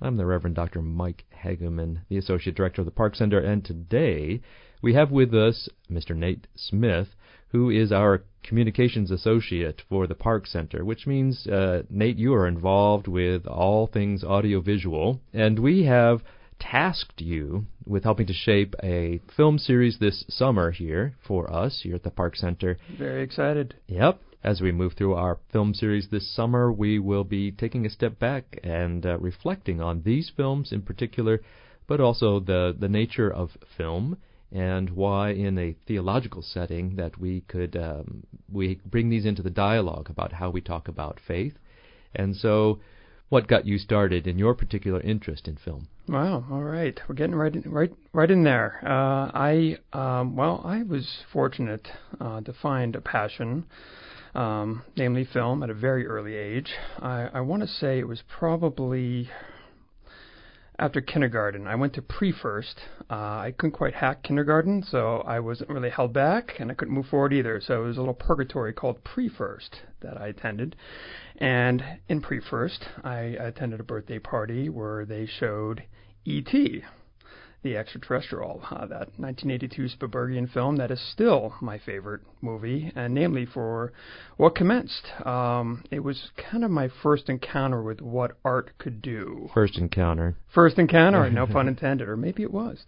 [0.00, 0.82] I'm the Reverend Dr.
[0.82, 4.40] Mike Hegeman, the Associate Director of the Park Center, and today
[4.82, 6.16] we have with us Mr.
[6.16, 7.08] Nate Smith,
[7.48, 12.46] who is our Communications Associate for the Park Center, which means, uh, Nate, you are
[12.46, 16.22] involved with all things audiovisual, and we have
[16.58, 21.94] tasked you with helping to shape a film series this summer here for us here
[21.94, 22.76] at the Park Center.
[22.98, 23.74] Very excited.
[23.86, 24.20] Yep.
[24.44, 28.18] As we move through our film series this summer, we will be taking a step
[28.18, 31.40] back and uh, reflecting on these films in particular,
[31.86, 34.18] but also the, the nature of film
[34.52, 38.22] and why, in a theological setting, that we could um,
[38.52, 41.54] we bring these into the dialogue about how we talk about faith.
[42.14, 42.80] And so,
[43.30, 45.88] what got you started in your particular interest in film?
[46.06, 46.44] Wow.
[46.50, 48.78] All right, we're getting right in, right right in there.
[48.84, 51.88] Uh, I um, well, I was fortunate
[52.20, 53.64] uh, to find a passion
[54.34, 56.72] namely film, at a very early age.
[57.00, 59.30] I, I want to say it was probably
[60.78, 61.66] after kindergarten.
[61.66, 62.80] I went to pre first.
[63.08, 66.94] Uh, I couldn't quite hack kindergarten, so I wasn't really held back, and I couldn't
[66.94, 67.60] move forward either.
[67.60, 70.76] So it was a little purgatory called pre first that I attended.
[71.38, 75.84] And in pre first, I attended a birthday party where they showed
[76.24, 76.82] E.T
[77.64, 83.46] the Extraterrestrial, uh, that 1982 Spielbergian film that is still my favorite movie, and namely
[83.46, 83.92] for
[84.36, 85.06] what commenced.
[85.26, 89.48] Um, it was kind of my first encounter with what art could do.
[89.54, 90.36] First encounter.
[90.54, 92.84] First encounter, no pun intended, or maybe it was.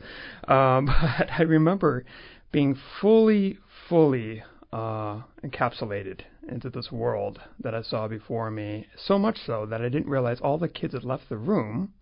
[0.46, 0.86] Um,
[1.18, 2.04] but I remember
[2.52, 8.86] being fully, fully uh, encapsulated into this world that I saw before me.
[9.06, 11.94] So much so that I didn't realize all the kids had left the room,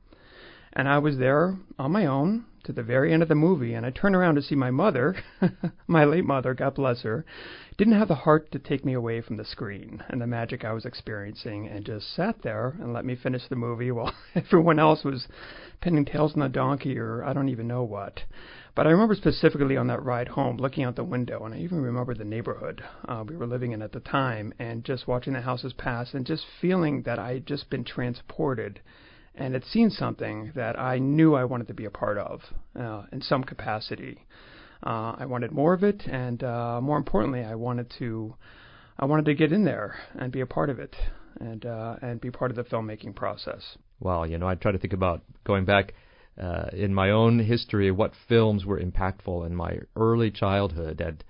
[0.73, 3.87] and I was there on my own to the very end of the movie, and
[3.87, 5.17] I turned around to see my mother,
[5.87, 7.25] my late mother, God bless her,
[7.77, 10.73] didn't have the heart to take me away from the screen and the magic I
[10.73, 15.05] was experiencing, and just sat there and let me finish the movie while everyone else
[15.05, 15.29] was
[15.81, 18.23] pinning tails on the donkey or I don't even know what.
[18.75, 21.81] But I remember specifically on that ride home, looking out the window, and I even
[21.81, 25.43] remember the neighborhood uh, we were living in at the time, and just watching the
[25.43, 28.81] houses pass, and just feeling that I had just been transported
[29.35, 32.41] and had seen something that I knew I wanted to be a part of
[32.79, 34.27] uh, in some capacity.
[34.85, 38.35] Uh, I wanted more of it, and uh, more importantly, I wanted to
[38.99, 40.95] I wanted to get in there and be a part of it,
[41.41, 43.77] and uh, and be part of the filmmaking process.
[43.99, 45.95] Well, you know, I try to think about going back
[46.41, 51.25] uh, in my own history what films were impactful in my early childhood, and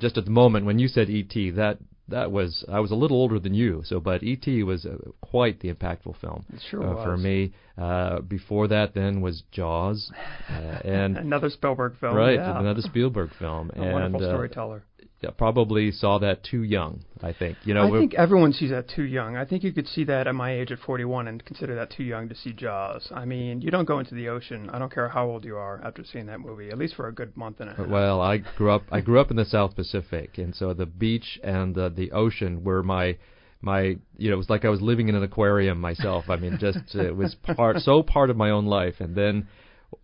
[0.00, 1.78] just at the moment when you said E.T., that
[2.12, 4.62] that was I was a little older than you, so but E.T.
[4.62, 7.52] was uh, quite the impactful film sure uh, for me.
[7.76, 10.12] Uh, before that, then was Jaws,
[10.48, 10.52] uh,
[10.84, 12.34] and another Spielberg film, right?
[12.34, 12.58] yeah.
[12.58, 14.84] Another Spielberg film, a and wonderful uh, storyteller.
[15.30, 17.04] Probably saw that too young.
[17.22, 17.86] I think you know.
[17.86, 19.36] I think everyone sees that too young.
[19.36, 22.02] I think you could see that at my age at 41 and consider that too
[22.02, 23.08] young to see Jaws.
[23.14, 24.68] I mean, you don't go into the ocean.
[24.70, 27.12] I don't care how old you are after seeing that movie, at least for a
[27.12, 27.86] good month and a half.
[27.86, 28.82] Well, I grew up.
[28.90, 32.64] I grew up in the South Pacific, and so the beach and the, the ocean
[32.64, 33.16] were my
[33.60, 33.96] my.
[34.16, 36.24] You know, it was like I was living in an aquarium myself.
[36.28, 38.96] I mean, just uh, it was part so part of my own life.
[38.98, 39.46] And then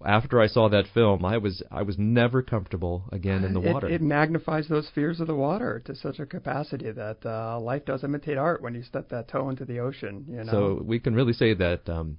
[0.04, 3.72] after I saw that film, I was I was never comfortable again in the It-
[3.72, 3.88] water.
[3.88, 8.04] It, magnifies those fears of the water to such a capacity that uh, life does
[8.04, 10.24] imitate art when you step that toe into the ocean.
[10.28, 10.52] You know.
[10.52, 12.18] So we can really say that um,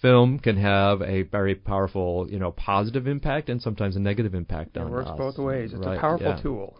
[0.00, 4.76] film can have a very powerful, you know, positive impact and sometimes a negative impact
[4.76, 5.72] it on works both ways.
[5.72, 6.42] It's Right, a powerful yeah.
[6.42, 6.78] tool.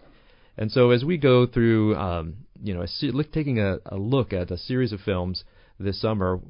[0.58, 4.32] And so as we go through, um, you know, a se- taking a, a look
[4.32, 5.44] at a series of films
[5.78, 6.40] this summer,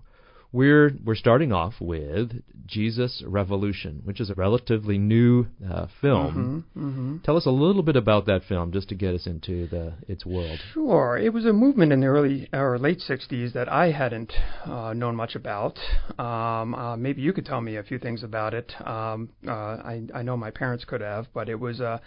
[0.52, 6.64] we're we're starting off with Jesus Revolution, which is a relatively new uh, film.
[6.74, 9.94] hmm Tell us a little bit about that film, just to get us into the
[10.08, 10.58] its world.
[10.72, 11.18] Sure.
[11.18, 14.32] It was a movement in the early or late 60s that I hadn't
[14.64, 15.78] uh, known much about.
[16.18, 18.72] Um, uh, maybe you could tell me a few things about it.
[18.86, 21.98] Um, uh, I, I know my parents could have, but it was uh,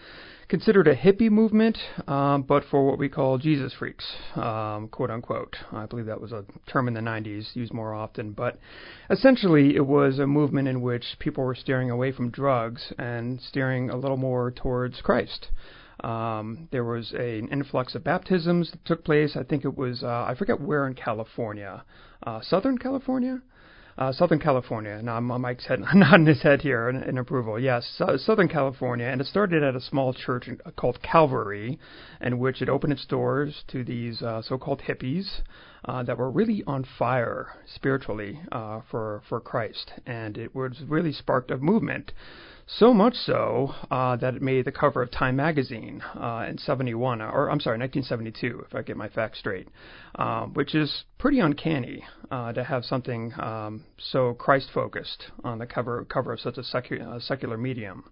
[0.49, 4.05] considered a hippie movement, um, but for what we call Jesus freaks,
[4.35, 5.55] um, quote unquote.
[5.71, 8.31] I believe that was a term in the 90s used more often.
[8.31, 8.57] But
[9.11, 13.91] essentially, it was a movement in which people were steering away from drugs and steering
[13.91, 15.47] a little more towards Christ.
[16.03, 19.35] Um, there was a, an influx of baptisms that took place.
[19.35, 21.83] I think it was uh, I forget where in California,
[22.23, 23.41] uh, Southern California.
[23.99, 25.01] Uh, Southern California.
[25.03, 27.59] Now, Mike's head, nodding his head here in, in approval.
[27.59, 30.47] Yes, uh, Southern California, and it started at a small church
[30.77, 31.77] called Calvary,
[32.21, 35.41] in which it opened its doors to these uh, so-called hippies
[35.85, 41.11] uh, that were really on fire spiritually uh, for for Christ, and it was really
[41.11, 42.11] sparked a movement
[42.77, 47.21] so much so uh, that it made the cover of Time magazine uh, in 71,
[47.21, 49.67] or I'm sorry, 1972, if I get my facts straight,
[50.15, 56.05] um, which is pretty uncanny uh, to have something um, so Christ-focused on the cover
[56.05, 58.03] cover of such a secular, uh, secular medium.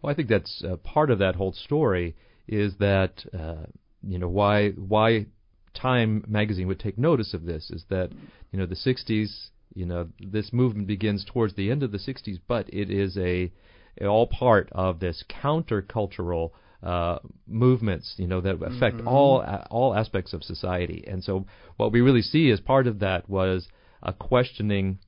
[0.00, 2.14] Well, I think that's uh, part of that whole story
[2.46, 3.66] is that uh,
[4.06, 5.26] you know why why
[5.74, 8.10] Time magazine would take notice of this is that
[8.52, 12.38] you know the 60s you know this movement begins towards the end of the 60s
[12.48, 13.52] but it is a
[14.04, 16.50] all part of this countercultural
[16.82, 19.08] uh, movements, you know, that affect mm-hmm.
[19.08, 21.04] all uh, all aspects of society.
[21.06, 21.46] And so,
[21.76, 23.68] what we really see as part of that was
[24.02, 24.98] a questioning.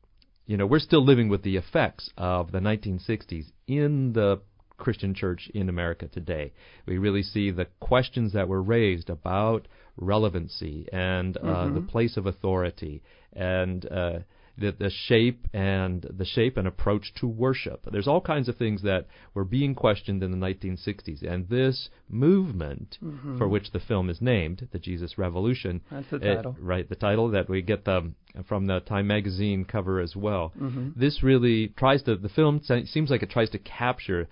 [0.44, 4.42] You know, we're still living with the effects of the 1960s in the
[4.76, 6.52] Christian church in America today.
[6.84, 11.74] We really see the questions that were raised about relevancy and uh, mm-hmm.
[11.74, 13.02] the place of authority
[13.32, 14.18] and uh,
[14.58, 17.86] the, the shape and the shape and approach to worship.
[17.90, 22.98] There's all kinds of things that were being questioned in the 1960s, and this movement,
[23.02, 23.38] mm-hmm.
[23.38, 26.88] for which the film is named, the Jesus Revolution, that's the title, it, right?
[26.88, 28.12] The title that we get the
[28.46, 30.52] from the Time magazine cover as well.
[30.58, 30.90] Mm-hmm.
[30.96, 32.16] This really tries to.
[32.16, 34.28] The film seems like it tries to capture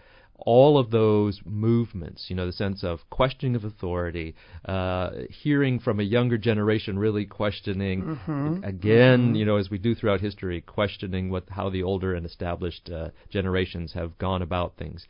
[0.47, 4.35] all of those movements, you know, the sense of questioning of authority,
[4.65, 8.65] uh, hearing from a younger generation really questioning mm-hmm.
[8.65, 9.35] again, mm-hmm.
[9.35, 13.11] you know, as we do throughout history, questioning what how the older and established uh,
[13.31, 15.07] generations have gone about things.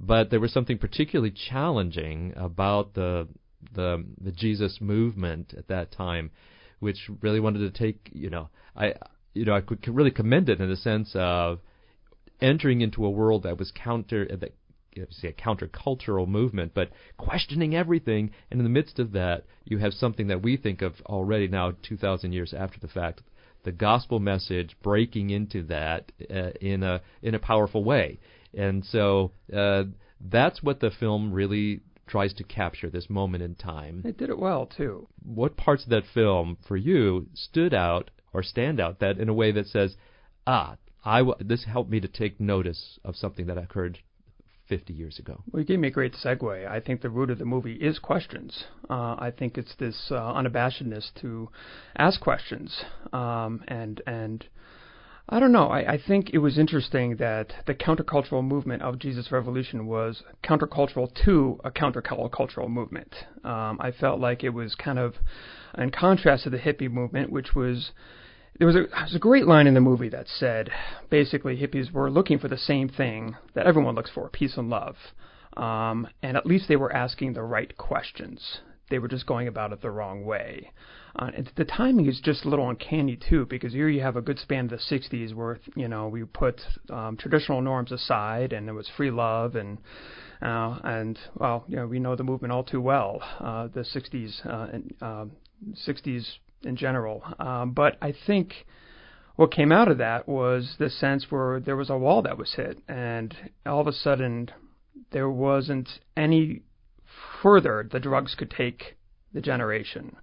[0.00, 3.28] But there was something particularly challenging about the
[3.74, 6.30] the the Jesus movement at that time,
[6.80, 8.94] which really wanted to take, you know, I
[9.34, 11.60] you know I could really commend it in the sense of
[12.40, 14.52] entering into a world that was counter that
[15.10, 18.30] say a countercultural movement, but questioning everything.
[18.50, 21.72] And in the midst of that, you have something that we think of already now,
[21.82, 23.22] 2,000 years after the fact,
[23.64, 28.18] the gospel message breaking into that uh, in a in a powerful way.
[28.54, 29.84] And so uh,
[30.20, 34.02] that's what the film really tries to capture this moment in time.
[34.04, 35.08] It did it well too.
[35.24, 39.34] What parts of that film for you stood out or stand out that in a
[39.34, 39.96] way that says,
[40.46, 43.98] ah, I w- this helped me to take notice of something that occurred
[44.72, 45.42] 50 years ago.
[45.50, 46.66] Well, you gave me a great segue.
[46.66, 48.64] I think the root of the movie is questions.
[48.88, 51.50] Uh, I think it's this uh, unabashedness to
[51.98, 52.82] ask questions,
[53.12, 54.46] um, and and
[55.28, 55.66] I don't know.
[55.66, 61.14] I, I think it was interesting that the countercultural movement of Jesus Revolution was countercultural
[61.26, 63.14] to a countercultural movement.
[63.44, 65.16] Um, I felt like it was kind of
[65.76, 67.92] in contrast to the hippie movement, which was
[68.58, 70.70] there was a, there was a great line in the movie that said
[71.10, 74.96] basically hippies were looking for the same thing that everyone looks for peace and love.
[75.56, 78.58] Um, and at least they were asking the right questions.
[78.90, 80.70] They were just going about it the wrong way.
[81.16, 84.38] Uh, the timing is just a little uncanny too, because here you have a good
[84.38, 86.60] span of the '60s where you know we put
[86.90, 89.78] um, traditional norms aside, and there was free love, and
[90.40, 94.46] uh, and well, you know we know the movement all too well, uh, the '60s
[94.46, 95.24] uh, and uh,
[95.86, 96.24] '60s
[96.64, 97.22] in general.
[97.38, 98.66] Um, but I think
[99.36, 102.54] what came out of that was the sense where there was a wall that was
[102.54, 103.34] hit, and
[103.64, 104.50] all of a sudden
[105.10, 106.62] there wasn't any
[107.42, 108.96] further the drugs could take
[109.32, 110.16] the generation.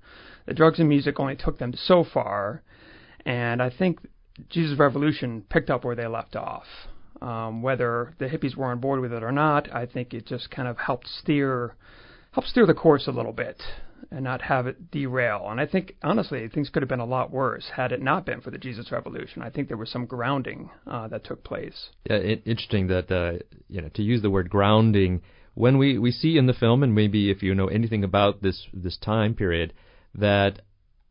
[0.46, 2.64] The drugs and music only took them so far,
[3.26, 4.00] and I think
[4.50, 6.66] Jesus Revolution picked up where they left off.
[7.22, 10.50] Um, whether the hippies were on board with it or not, I think it just
[10.50, 11.76] kind of helped steer
[12.32, 13.62] helped steer the course a little bit
[14.12, 15.48] and not have it derail.
[15.50, 18.42] And I think, honestly, things could have been a lot worse had it not been
[18.42, 19.42] for the Jesus Revolution.
[19.42, 21.90] I think there was some grounding uh, that took place.
[22.10, 25.22] Yeah, it, interesting that uh, you know to use the word grounding
[25.54, 28.68] when we we see in the film, and maybe if you know anything about this
[28.74, 29.74] this time period,
[30.16, 30.62] that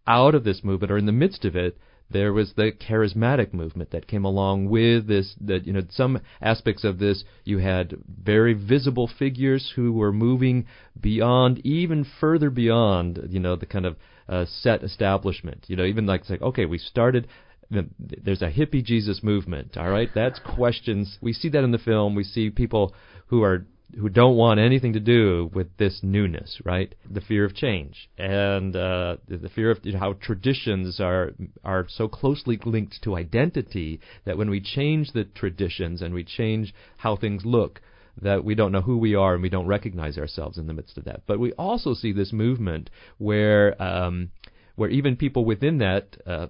[0.07, 1.79] out of this movement or in the midst of it,
[2.11, 6.85] there was the charismatic movement that came along with this that you know some aspects
[6.85, 10.67] of this you had very visible figures who were moving
[11.01, 13.97] beyond even further beyond you know the kind of
[14.29, 15.65] uh, set establishment.
[15.69, 17.29] You know even like it's like okay we started
[17.71, 20.09] there's a hippie Jesus movement all right?
[20.15, 21.19] That's questions.
[21.21, 22.15] We see that in the film.
[22.15, 22.95] We see people
[23.27, 26.95] who are who don't want anything to do with this newness, right?
[27.11, 31.33] The fear of change and uh, the fear of how traditions are
[31.65, 36.75] are so closely linked to identity that when we change the traditions and we change
[36.99, 37.81] how things look,
[38.21, 40.99] that we don't know who we are and we don't recognize ourselves in the midst
[40.99, 41.23] of that.
[41.27, 44.31] But we also see this movement where um,
[44.77, 46.49] where even people within that uh,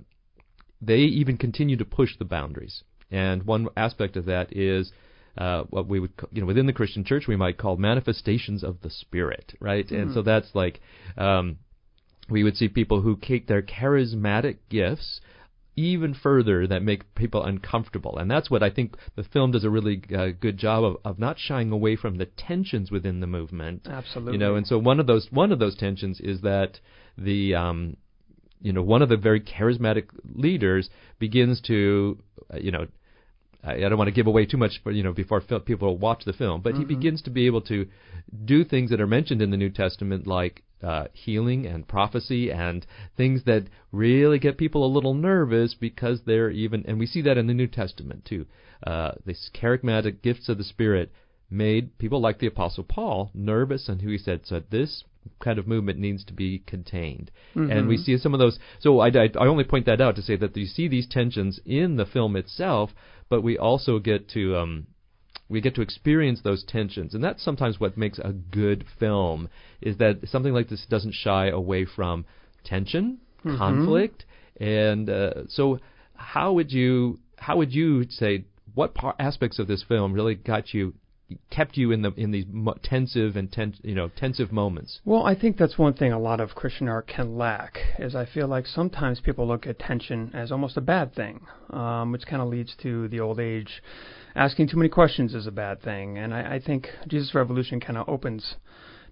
[0.80, 2.82] they even continue to push the boundaries.
[3.10, 4.92] And one aspect of that is
[5.38, 8.80] uh, what we would, you know, within the Christian church we might call manifestations of
[8.82, 9.88] the Spirit, right?
[9.88, 10.02] Mm.
[10.02, 10.80] And so that's like
[11.16, 11.58] um,
[12.28, 15.20] we would see people who take their charismatic gifts
[15.76, 18.18] even further that make people uncomfortable.
[18.18, 21.18] And that's what I think the film does a really uh, good job of, of
[21.20, 23.86] not shying away from the tensions within the movement.
[23.88, 24.32] Absolutely.
[24.32, 26.80] You know, and so one of those one of those tensions is that
[27.16, 27.96] the um,
[28.60, 30.90] you know one of the very charismatic leaders
[31.20, 32.18] begins to
[32.52, 32.88] uh, you know
[33.62, 36.32] I don't want to give away too much, for, you know, before people watch the
[36.32, 36.60] film.
[36.62, 36.82] But mm-hmm.
[36.88, 37.86] he begins to be able to
[38.44, 42.86] do things that are mentioned in the New Testament, like uh, healing and prophecy and
[43.16, 47.38] things that really get people a little nervous because they're even, and we see that
[47.38, 48.46] in the New Testament too.
[48.86, 51.10] Uh, these charismatic gifts of the Spirit
[51.50, 55.02] made people like the Apostle Paul nervous, and who he said, said this
[55.40, 57.30] kind of movement needs to be contained.
[57.54, 57.70] Mm-hmm.
[57.70, 58.58] And we see some of those.
[58.80, 61.60] So I, I, I only point that out to say that you see these tensions
[61.64, 62.90] in the film itself,
[63.28, 64.86] but we also get to um,
[65.48, 69.48] we get to experience those tensions, and that's sometimes what makes a good film.
[69.80, 72.26] Is that something like this doesn't shy away from
[72.64, 73.56] tension, mm-hmm.
[73.56, 74.26] conflict,
[74.60, 75.78] and uh, so
[76.14, 78.44] how would you how would you say
[78.74, 80.94] what par- aspects of this film really got you
[81.50, 82.46] kept you in the in these
[82.82, 85.00] tensive and ten, you know tensive moments?
[85.04, 87.78] Well, I think that's one thing a lot of Christian art can lack.
[87.98, 92.12] Is I feel like sometimes people look at tension as almost a bad thing, um,
[92.12, 93.82] which kind of leads to the old age.
[94.34, 97.98] Asking too many questions is a bad thing, and I, I think Jesus Revolution kind
[97.98, 98.54] of opens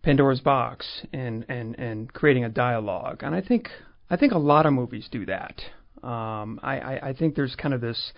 [0.02, 3.70] Pandora's box and and and creating a dialogue, and I think
[4.08, 5.62] I think a lot of movies do that.
[6.02, 8.12] Um, I, I, I think there's kind of this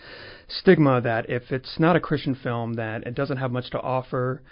[0.49, 4.43] stigma that if it's not a Christian film, that it doesn't have much to offer.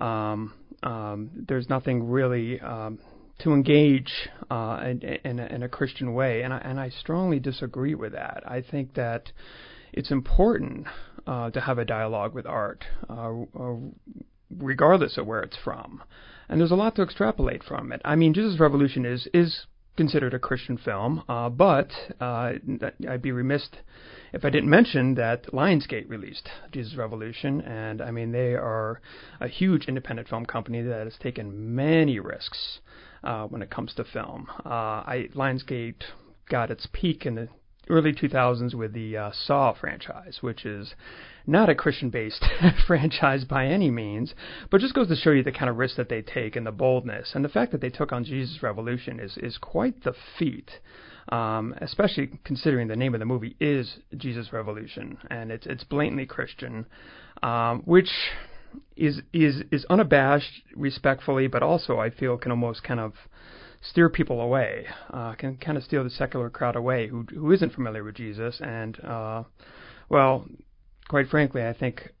[0.00, 2.98] Um, um, there's nothing really um,
[3.40, 4.12] to engage
[4.50, 8.12] uh, in, in, a, in a Christian way, and I, and I strongly disagree with
[8.12, 8.42] that.
[8.46, 9.32] I think that
[9.92, 10.86] it's important
[11.26, 13.76] uh, to have a dialogue with art, uh, uh
[14.56, 16.02] regardless of where it's from.
[16.48, 18.02] And there's a lot to extrapolate from it.
[18.04, 22.52] I mean, Jesus Revolution is is considered a Christian film, uh, but uh,
[23.08, 23.68] I'd be remiss
[24.32, 29.00] if I didn't mention that Lionsgate released Jesus Revolution, and I mean they are
[29.40, 32.80] a huge independent film company that has taken many risks
[33.22, 34.48] uh, when it comes to film.
[34.64, 34.68] Uh,
[35.06, 36.02] I, Lionsgate
[36.48, 37.48] got its peak in the
[37.88, 40.94] early 2000s with the uh, Saw franchise, which is
[41.46, 42.44] not a Christian based
[42.86, 44.34] franchise by any means,
[44.70, 46.72] but just goes to show you the kind of risk that they take and the
[46.72, 47.32] boldness.
[47.34, 50.70] And the fact that they took on Jesus Revolution is, is quite the feat.
[51.30, 56.26] Um, especially considering the name of the movie is Jesus Revolution, and it's it's blatantly
[56.26, 56.84] Christian,
[57.42, 58.10] um, which
[58.94, 63.14] is is is unabashed, respectfully, but also I feel can almost kind of
[63.80, 67.72] steer people away, uh, can kind of steer the secular crowd away who who isn't
[67.72, 69.44] familiar with Jesus, and uh,
[70.10, 70.46] well,
[71.08, 72.12] quite frankly, I think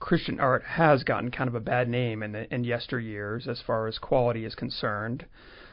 [0.00, 3.86] Christian art has gotten kind of a bad name in the in yesteryears as far
[3.86, 5.26] as quality is concerned.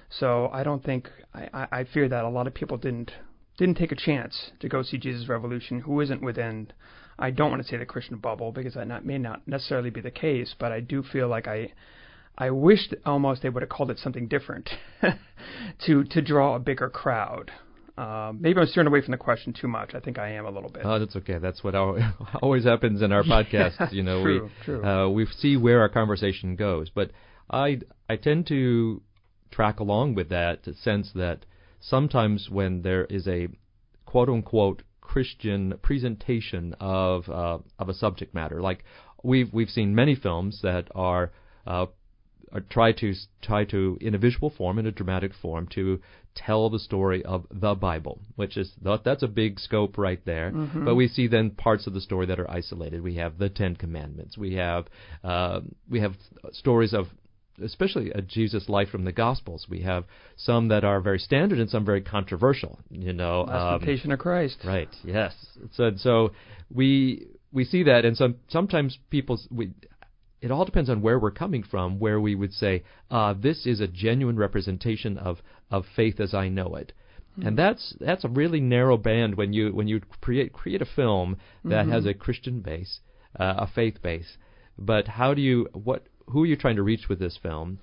[0.09, 3.11] So I don't think I, I fear that a lot of people didn't
[3.57, 6.71] didn't take a chance to go see Jesus Revolution who isn't within
[7.19, 10.01] I don't want to say the Christian bubble because that not, may not necessarily be
[10.01, 11.73] the case, but I do feel like I
[12.37, 14.69] I wished almost they would have called it something different
[15.85, 17.51] to to draw a bigger crowd.
[17.97, 19.93] Uh, maybe I'm steering away from the question too much.
[19.93, 20.83] I think I am a little bit.
[20.85, 21.37] Oh, that's okay.
[21.37, 21.75] That's what
[22.41, 23.75] always happens in our podcast.
[23.79, 24.83] yeah, you know, true, we true.
[24.83, 27.11] Uh, we see where our conversation goes, but
[27.49, 27.79] I
[28.09, 29.01] I tend to
[29.51, 31.45] track along with that sense that
[31.79, 33.49] sometimes when there is a
[34.05, 38.83] quote unquote Christian presentation of uh, of a subject matter, like
[39.23, 41.31] we've we've seen many films that are
[41.67, 41.87] uh,
[42.69, 45.99] try to try to in a visual form in a dramatic form to
[46.35, 48.71] tell the story of the Bible, which is
[49.03, 50.51] that's a big scope right there.
[50.51, 50.85] Mm-hmm.
[50.85, 53.01] But we see then parts of the story that are isolated.
[53.01, 54.37] We have the Ten Commandments.
[54.37, 54.87] We have
[55.23, 56.15] uh, we have
[56.51, 57.07] stories of
[57.61, 59.67] especially a Jesus life from the Gospels.
[59.69, 62.79] We have some that are very standard and some very controversial.
[62.89, 64.57] You know, Last um, Temptation of Christ.
[64.63, 64.89] Right.
[65.03, 65.33] Yes.
[65.73, 66.31] So so
[66.73, 69.71] we we see that, and some sometimes people we
[70.41, 73.79] it all depends on where we're coming from, where we would say, uh, this is
[73.79, 76.93] a genuine representation of, of faith as I know it.
[77.37, 77.47] Mm-hmm.
[77.47, 81.37] And that's that's a really narrow band when you when you create create a film
[81.63, 81.91] that mm-hmm.
[81.91, 82.99] has a Christian base,
[83.39, 84.37] uh, a faith base.
[84.77, 87.79] But how do you what who are you trying to reach with this film?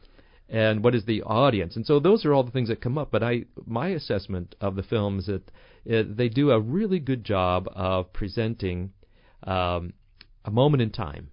[0.49, 1.77] and what is the audience.
[1.77, 3.11] And so those are all the things that come up.
[3.11, 5.51] But I, my assessment of the film is that
[5.85, 8.93] it, they do a really good job of presenting
[9.43, 9.93] um,
[10.45, 11.29] a moment in time,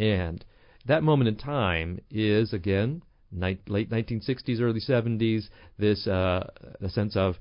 [0.00, 0.44] and
[0.86, 3.02] that moment in time is, again,
[3.32, 6.48] late 1960s, early 70s, this uh,
[6.88, 7.36] sense of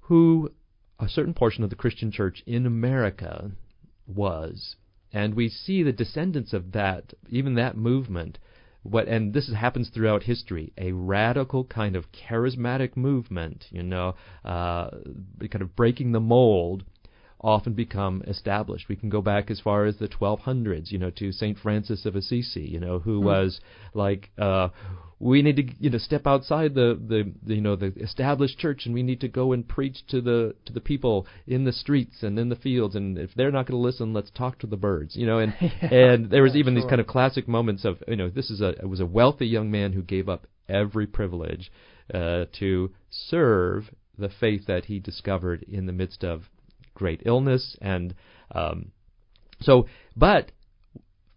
[0.00, 0.50] who
[0.98, 3.52] a certain portion of the Christian church in America
[4.06, 4.74] was.
[5.12, 8.38] And we see the descendants of that, even that movement,
[8.82, 14.12] what and this happens throughout history a radical kind of charismatic movement you know
[14.44, 14.90] uh,
[15.50, 16.82] kind of breaking the mold
[17.42, 18.88] often become established.
[18.88, 22.14] We can go back as far as the 1200s, you know, to Saint Francis of
[22.14, 23.24] Assisi, you know, who mm.
[23.24, 23.60] was
[23.94, 24.68] like, uh,
[25.18, 28.86] we need to, you know, step outside the, the, the, you know, the established church,
[28.86, 32.22] and we need to go and preach to the to the people in the streets
[32.22, 34.76] and in the fields, and if they're not going to listen, let's talk to the
[34.76, 36.82] birds, you know, and yeah, and there was even sure.
[36.82, 39.46] these kind of classic moments of, you know, this is a it was a wealthy
[39.46, 41.70] young man who gave up every privilege
[42.12, 46.50] uh, to serve the faith that he discovered in the midst of
[46.94, 48.14] great illness, and
[48.54, 48.92] um,
[49.60, 50.52] so, but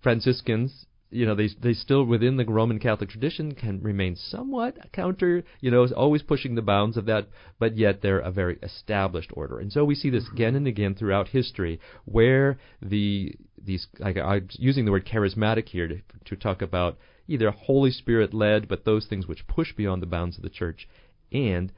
[0.01, 5.43] Franciscans, you know, they they still within the Roman Catholic tradition can remain somewhat counter,
[5.61, 7.27] you know, always pushing the bounds of that,
[7.59, 10.95] but yet they're a very established order, and so we see this again and again
[10.95, 13.33] throughout history, where the
[13.63, 16.97] these like I'm using the word charismatic here to, to talk about
[17.27, 20.87] either Holy Spirit led, but those things which push beyond the bounds of the church,
[21.31, 21.71] and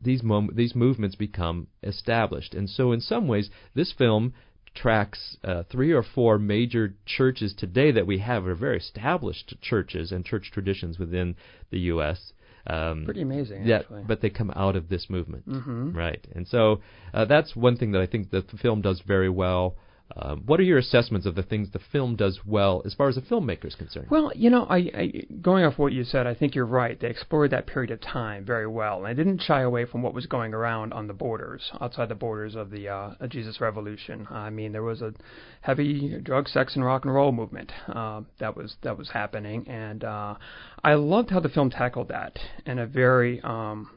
[0.00, 2.54] these mom- these movements become established.
[2.54, 4.34] And so, in some ways, this film
[4.74, 10.12] tracks uh, three or four major churches today that we have are very established churches
[10.12, 11.34] and church traditions within
[11.70, 12.32] the U.S.
[12.66, 14.04] Um, Pretty amazing, yeah, actually.
[14.06, 15.96] but they come out of this movement, mm-hmm.
[15.96, 16.24] right?
[16.34, 16.80] And so
[17.14, 19.76] uh, that's one thing that I think that the film does very well.
[20.14, 23.16] Um, what are your assessments of the things the film does well as far as
[23.16, 24.06] a filmmaker is concerned?
[24.08, 26.98] Well, you know, I, I, going off what you said, I think you're right.
[26.98, 30.14] They explored that period of time very well, and they didn't shy away from what
[30.14, 34.28] was going around on the borders, outside the borders of the uh, Jesus Revolution.
[34.30, 35.12] I mean, there was a
[35.60, 40.04] heavy drug, sex, and rock and roll movement uh, that was that was happening, and
[40.04, 40.36] uh,
[40.84, 43.90] I loved how the film tackled that in a very um,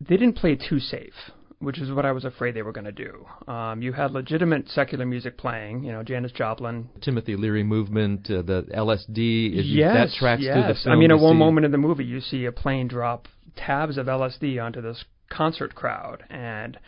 [0.00, 1.12] they didn't play it too safe
[1.60, 3.26] which is what I was afraid they were going to do.
[3.50, 8.42] Um, you had legitimate secular music playing, you know, Janis Joplin, Timothy Leary movement, uh,
[8.42, 9.58] the LSD.
[9.58, 10.54] Is yes, that tracks yes.
[10.54, 10.96] through the film.
[10.96, 11.38] I mean, at one see...
[11.38, 15.74] moment in the movie, you see a plane drop tabs of LSD onto this concert
[15.74, 16.78] crowd, and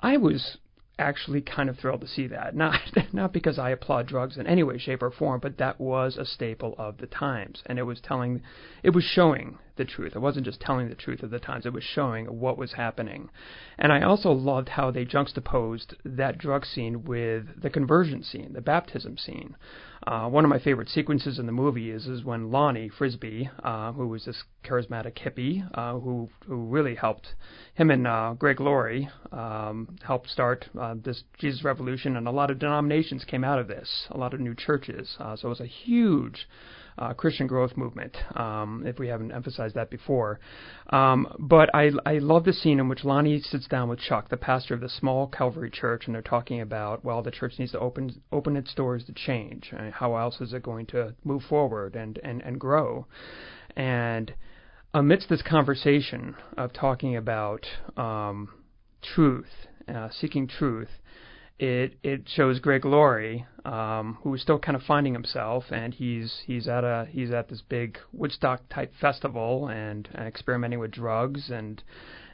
[0.00, 0.56] I was
[0.98, 2.54] actually kind of thrilled to see that.
[2.64, 2.80] Not
[3.12, 6.24] not because I applaud drugs in any way, shape, or form, but that was a
[6.24, 8.42] staple of the times, and it was telling,
[8.82, 10.14] it was showing the truth.
[10.14, 13.30] It wasn't just telling the truth of the times; it was showing what was happening.
[13.78, 18.60] And I also loved how they juxtaposed that drug scene with the conversion scene, the
[18.60, 19.56] baptism scene.
[20.06, 23.92] Uh, one of my favorite sequences in the movie is is when Lonnie Frisbee, uh,
[23.92, 27.34] who was this charismatic hippie, uh, who who really helped
[27.74, 32.50] him and uh, Greg Laurie um, helped start uh, this Jesus Revolution, and a lot
[32.50, 35.16] of denominations came out of this, a lot of new churches.
[35.18, 36.46] Uh, so it was a huge
[36.98, 40.40] uh, Christian growth movement, um, if we haven't emphasized that before.
[40.90, 44.36] Um, but I, I love the scene in which Lonnie sits down with Chuck, the
[44.36, 47.80] pastor of the small Calvary church, and they're talking about, well, the church needs to
[47.80, 49.72] open open its doors to change.
[49.76, 53.06] Uh, how else is it going to move forward and, and, and grow?
[53.76, 54.32] And
[54.92, 58.48] amidst this conversation of talking about um,
[59.02, 59.50] truth,
[59.88, 60.88] uh, seeking truth,
[61.58, 66.42] it it shows Greg Laurie, um, who is still kind of finding himself, and he's
[66.46, 71.50] he's at a he's at this big Woodstock type festival and, and experimenting with drugs
[71.50, 71.82] and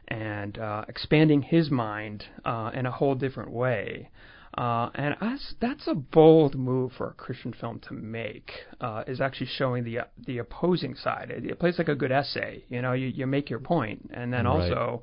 [0.09, 4.09] and uh, expanding his mind uh, in a whole different way.
[4.59, 8.51] Uh, and that's, that's a bold move for a Christian film to make.
[8.81, 11.31] Uh, is actually showing the the opposing side.
[11.31, 12.65] It, it plays like a good essay.
[12.69, 14.73] You know, you, you make your point, and then right.
[14.73, 15.03] also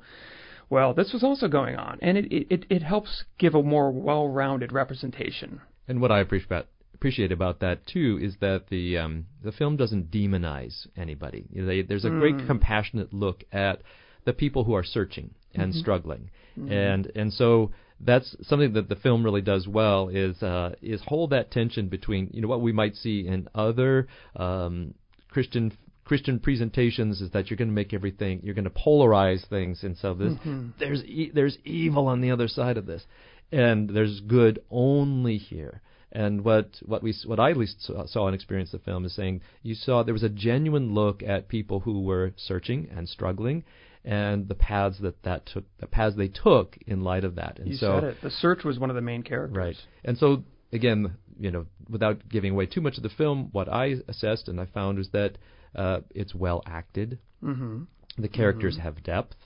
[0.70, 4.72] well, this was also going on, and it it, it helps give a more well-rounded
[4.72, 5.60] representation.
[5.86, 9.76] And what I appreciate about appreciate about that too is that the um, the film
[9.76, 11.46] doesn't demonize anybody.
[11.50, 12.20] You know, they, there's a mm.
[12.20, 13.82] great compassionate look at
[14.24, 15.80] the people who are searching and mm-hmm.
[15.80, 16.72] struggling, mm-hmm.
[16.72, 21.30] and and so that's something that the film really does well is uh, is hold
[21.30, 24.94] that tension between you know what we might see in other um,
[25.30, 25.72] Christian
[26.08, 29.94] Christian presentations is that you're going to make everything you're going to polarize things, and
[29.98, 30.70] so this, mm-hmm.
[30.78, 33.04] there's e- there's evil on the other side of this,
[33.52, 35.82] and there's good only here.
[36.10, 39.14] And what what we what I at least saw, saw and experienced the film is
[39.14, 43.62] saying you saw there was a genuine look at people who were searching and struggling,
[44.02, 47.58] and the paths that that took the paths they took in light of that.
[47.58, 48.16] And you so said it.
[48.22, 49.58] The search was one of the main characters.
[49.58, 49.76] Right.
[50.06, 50.42] And so
[50.72, 54.58] again, you know, without giving away too much of the film, what I assessed and
[54.58, 55.36] I found is that
[55.74, 57.18] uh, it's well acted.
[57.42, 57.82] Mm-hmm.
[58.18, 58.82] The characters mm-hmm.
[58.82, 59.36] have depth.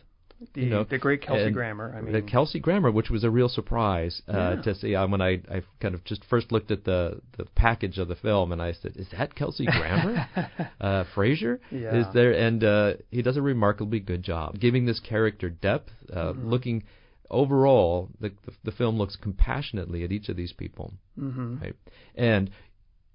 [0.55, 1.95] The, you know, the great Kelsey Grammer.
[1.97, 4.63] I mean, the Kelsey Grammer, which was a real surprise uh, yeah.
[4.63, 4.95] to see.
[4.97, 8.17] Uh, when I, I kind of just first looked at the the package of the
[8.17, 10.27] film, and I said, "Is that Kelsey Grammer?
[10.81, 11.61] uh, Frasier?
[11.71, 11.95] Yeah.
[11.95, 16.33] Is there?" And uh, he does a remarkably good job giving this character depth, uh,
[16.33, 16.49] mm-hmm.
[16.49, 16.85] looking
[17.33, 21.75] overall, the, the the film looks compassionately at each of these people, hmm right?
[22.15, 22.51] And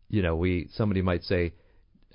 [0.10, 1.54] you know, we somebody might say.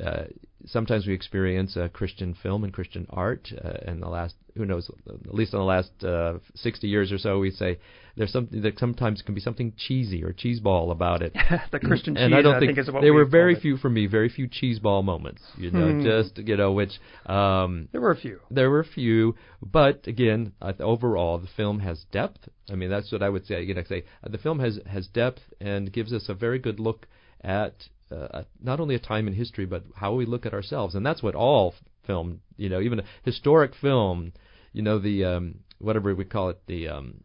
[0.00, 0.24] Uh,
[0.66, 4.90] sometimes we experience a Christian film and Christian art, uh, in the last, who knows,
[5.08, 7.78] at least in the last uh, 60 years or so, we say
[8.16, 11.34] there's something that sometimes can be something cheesy or cheeseball about it.
[11.72, 13.90] the Christian cheese, and I don't think, is what there we were very few for
[13.90, 15.42] me, very few cheeseball moments.
[15.56, 16.02] You know, Hmm.
[16.02, 16.92] just you know, which
[17.26, 18.40] um, There were a few.
[18.50, 22.48] there were a few, but again, uh, overall, the film has depth.
[22.70, 23.62] I mean, that's what I would say.
[23.62, 26.80] You know, say uh, the film has has depth and gives us a very good
[26.80, 27.06] look
[27.42, 31.04] at uh, not only a time in history, but how we look at ourselves, and
[31.04, 31.74] that's what all
[32.06, 34.32] film, you know, even a historic film,
[34.72, 37.22] you know, the um, whatever we call it, the um,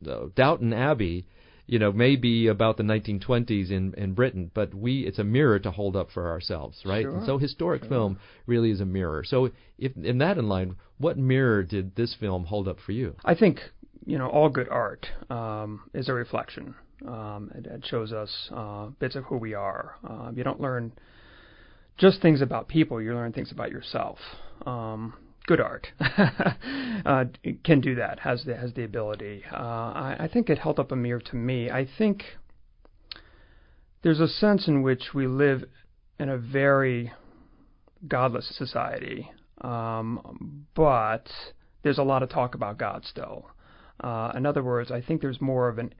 [0.00, 1.26] the Downton Abbey.
[1.66, 5.58] You know, may be about the 1920s in in Britain, but we it's a mirror
[5.60, 7.06] to hold up for ourselves, right?
[7.06, 7.88] And so historic sure.
[7.88, 9.24] film really is a mirror.
[9.24, 13.16] So if in that in line, what mirror did this film hold up for you?
[13.24, 13.60] I think
[14.04, 16.74] you know all good art um, is a reflection.
[17.06, 19.96] Um, it, it shows us uh, bits of who we are.
[20.08, 20.92] Uh, you don't learn
[21.98, 24.18] just things about people; you learn things about yourself.
[24.66, 25.14] Um,
[25.46, 25.88] good art
[27.04, 27.24] uh,
[27.62, 28.18] can do that.
[28.20, 29.44] Has the has the ability.
[29.52, 31.70] Uh, I, I think it held up a mirror to me.
[31.70, 32.24] I think
[34.02, 35.64] there's a sense in which we live
[36.18, 37.12] in a very
[38.06, 39.30] godless society,
[39.62, 41.28] um, but
[41.82, 43.46] there's a lot of talk about God still.
[44.00, 45.94] Uh, in other words, I think there's more of an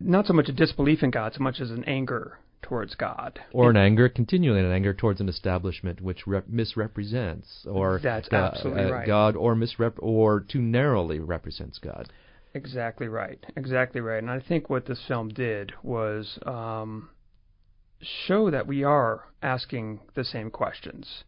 [0.00, 3.38] not so much a disbelief in God, so much as an anger towards God.
[3.52, 8.36] Or an anger, continually an anger towards an establishment which rep- misrepresents, or That's uh,
[8.36, 9.06] absolutely uh, right.
[9.06, 12.08] God, or misrep- or too narrowly represents God.
[12.54, 13.44] Exactly right.
[13.56, 14.22] Exactly right.
[14.22, 17.10] And I think what this film did was um,
[18.00, 21.24] show that we are asking the same questions.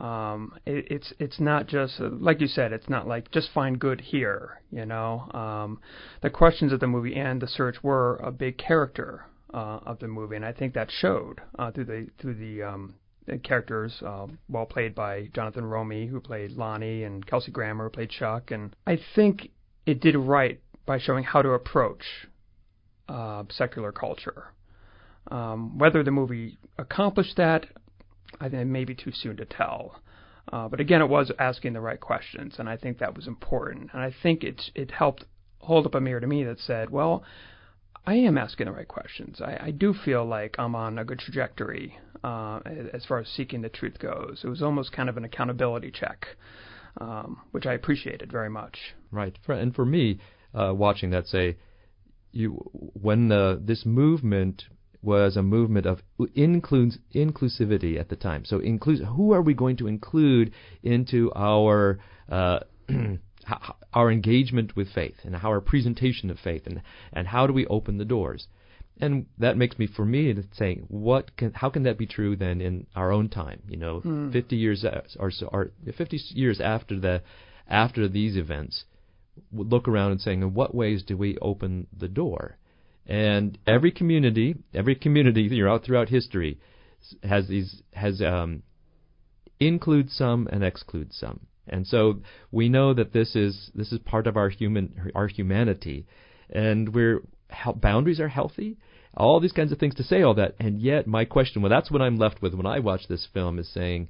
[0.00, 2.72] Um, it, it's it's not just uh, like you said.
[2.72, 4.62] It's not like just find good here.
[4.70, 5.80] You know, um,
[6.22, 10.08] the questions of the movie and the search were a big character uh, of the
[10.08, 12.94] movie, and I think that showed uh, through the through the um,
[13.26, 17.90] the characters, uh, well played by Jonathan Roumie, who played Lonnie, and Kelsey Grammer, who
[17.90, 18.50] played Chuck.
[18.50, 19.50] And I think
[19.86, 22.02] it did right by showing how to approach
[23.08, 24.46] uh, secular culture.
[25.30, 27.66] Um, whether the movie accomplished that,
[28.42, 30.02] I think it may be too soon to tell.
[30.52, 33.90] Uh, but again, it was asking the right questions, and I think that was important.
[33.92, 35.24] And I think it it helped
[35.58, 37.22] hold up a mirror to me that said, well,
[38.04, 39.40] I am asking the right questions.
[39.40, 42.58] I, I do feel like I'm on a good trajectory uh,
[42.92, 44.40] as far as seeking the truth goes.
[44.42, 46.26] It was almost kind of an accountability check,
[47.00, 48.76] um, which I appreciated very much.
[49.12, 49.36] Right.
[49.46, 50.18] And for me,
[50.52, 51.56] uh, watching that, say,
[52.32, 53.28] you when
[53.64, 54.64] this movement
[55.02, 56.00] was a movement of
[56.34, 58.44] includes inclusivity at the time.
[58.44, 62.60] So include who are we going to include into our uh,
[63.92, 67.66] our engagement with faith and how our presentation of faith and and how do we
[67.66, 68.46] open the doors?
[69.00, 72.36] And that makes me, for me, to saying, what can, how can that be true
[72.36, 73.62] then in our own time?
[73.68, 74.30] You know, Hmm.
[74.30, 74.84] 50 years
[75.18, 77.22] or so, or 50 years after the,
[77.66, 78.84] after these events,
[79.50, 82.58] look around and saying, in what ways do we open the door?
[83.06, 86.58] And every community, every community throughout throughout history,
[87.22, 88.62] has these has um,
[89.58, 91.40] include some and exclude some.
[91.66, 96.06] And so we know that this is this is part of our human our humanity,
[96.50, 97.22] and we're
[97.76, 98.78] boundaries are healthy.
[99.14, 101.90] All these kinds of things to say all that, and yet my question, well, that's
[101.90, 104.08] what I'm left with when I watch this film, is saying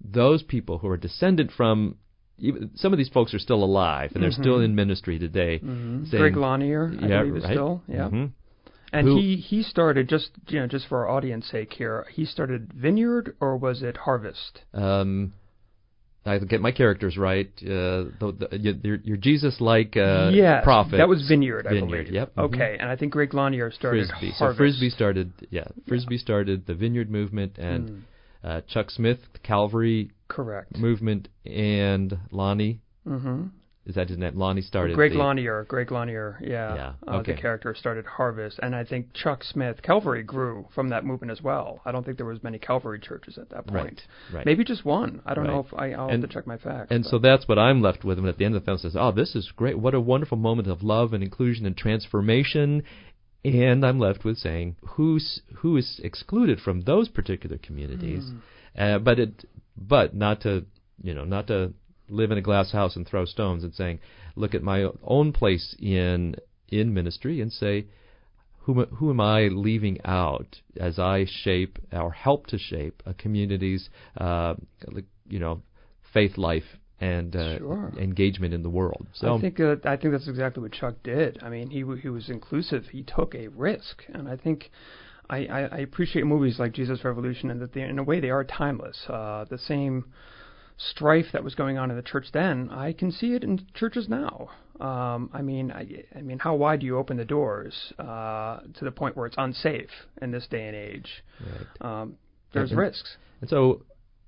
[0.00, 1.96] those people who are descended from
[2.38, 4.64] even, some of these folks are still alive and they're still Mhm.
[4.66, 5.58] in ministry today.
[5.58, 6.04] Mm-hmm.
[6.04, 7.52] saying- Greg Lanier, I yeah, believe, is right.
[7.52, 7.82] still.
[7.88, 8.08] Yeah.
[8.10, 8.30] Mhm.
[8.92, 12.06] And Who- he he started just you know just for our audience sake here.
[12.12, 14.62] He started Vineyard or was it Harvest?
[14.74, 15.32] Um,
[16.24, 17.48] I get my characters right.
[17.62, 20.96] Uh, the, the, your, your Jesus-like uh, yes, prophet.
[20.96, 22.10] that was Vineyard, I Vineyard, believe.
[22.12, 22.42] yep, mhm.
[22.46, 24.32] Okay, and I think Greg Lanier started Frisbee.
[24.32, 24.58] So Harvest.
[24.58, 28.00] Frisbee started, yeah, Frisbee started the Vineyard movement, and Mm,
[28.42, 30.76] uh, Chuck Smith, Calvary correct.
[30.76, 32.80] movement, and Lonnie.
[33.06, 33.46] Mm-hmm.
[33.86, 34.36] Is that his name?
[34.36, 34.96] Lonnie started.
[34.96, 39.14] Greg the, Lanier, Greg Lanier, yeah, Yeah, uh, the character started Harvest, and I think
[39.14, 41.82] Chuck Smith, Calvary grew from that movement as well.
[41.84, 44.02] I don't think there was many Calvary churches at that point.
[44.32, 44.46] Right, right.
[44.46, 45.22] Maybe just one.
[45.24, 46.88] I don't know if I, I'll And- have to check my facts.
[46.90, 48.78] And but- so that's what I'm left with when at the end of the film
[48.78, 49.78] says, "Oh, this is great!
[49.78, 52.82] What a wonderful moment of love and inclusion and transformation."
[53.44, 58.82] And I'm left with saying, "Who's who is excluded from those particular communities?" Hmm.
[58.82, 59.44] Uh, but it,
[59.76, 60.64] but not to,
[61.02, 61.72] you know, not to
[62.08, 63.98] live in a glass house and throw stones and saying,
[64.34, 66.36] "Look at my own place in
[66.68, 67.86] in ministry and say."
[68.60, 73.14] Who, am- who am I leaving out as I shape or help to shape a
[73.14, 74.56] community's, uh,
[75.28, 75.62] you know,
[76.12, 76.64] faith life
[77.00, 77.92] and uh, Sure.
[77.98, 79.06] engagement in the world.
[79.12, 81.38] So I think uh, I think that's exactly what Chuck did.
[81.42, 82.86] I mean, he w- he was inclusive.
[82.90, 84.70] He took a risk, and I think
[85.28, 88.30] I, I, I appreciate movies like Jesus Revolution, and that they, in a way they
[88.30, 88.96] are timeless.
[89.08, 90.06] Uh, the same
[90.78, 94.08] strife that was going on in the church then, I can see it in churches
[94.08, 94.50] now.
[94.80, 98.84] Um, I mean, I, I mean, how wide do you open the doors uh, to
[98.84, 99.88] the point where it's unsafe
[100.20, 101.24] in this day and age?
[101.40, 102.02] Right.
[102.02, 102.16] Um,
[102.52, 103.16] there's And- risks.
[103.40, 103.82] And so,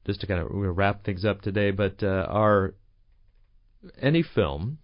[0.07, 2.75] just to kind of wrap things up today, but uh, our
[4.01, 4.79] any film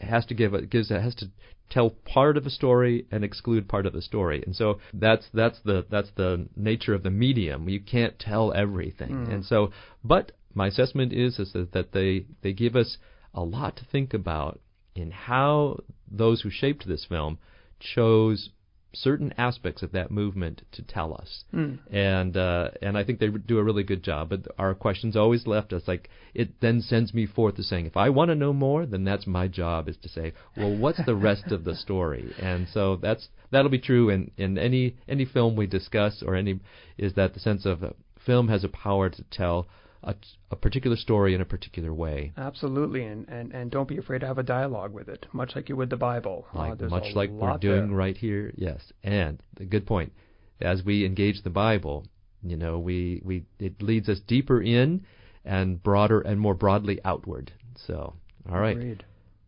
[0.00, 1.26] has to give it gives it has to
[1.70, 5.60] tell part of a story and exclude part of the story, and so that's that's
[5.64, 7.68] the that's the nature of the medium.
[7.68, 9.32] You can't tell everything, Mm.
[9.32, 9.72] and so
[10.04, 12.98] but my assessment is is that, that they they give us
[13.34, 14.60] a lot to think about
[14.94, 15.78] in how
[16.10, 17.38] those who shaped this film
[17.78, 18.50] chose
[18.94, 21.78] certain aspects of that movement to tell us Mm.
[21.92, 24.30] and uh, and I think they do a really good job.
[24.30, 27.96] But our questions always left us like it then sends me forth to saying, if
[27.96, 31.14] I want to know more, then that's my job is to say, well, what's the
[31.14, 32.32] rest of the story?
[32.40, 36.60] And so that's that'll be true in in any any film we discuss or any
[36.96, 37.90] is that the sense of uh,
[38.24, 39.68] film has a power to tell
[40.08, 40.14] a,
[40.50, 42.32] a particular story in a particular way.
[42.36, 45.68] Absolutely, and, and, and don't be afraid to have a dialogue with it, much like
[45.68, 46.46] you would the Bible.
[46.54, 47.96] Uh, like there's much like we're doing there.
[47.96, 48.52] right here.
[48.56, 50.12] Yes, and a good point.
[50.60, 52.06] As we engage the Bible,
[52.42, 55.04] you know, we we it leads us deeper in
[55.44, 57.52] and broader and more broadly outward.
[57.86, 58.14] So,
[58.50, 59.04] all right, Agreed.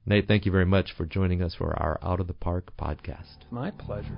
[0.06, 3.38] Nate, thank you very much for joining us for our Out of the Park podcast.
[3.50, 4.16] My pleasure.